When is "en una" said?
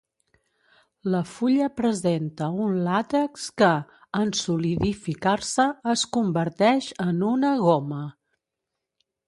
7.09-7.53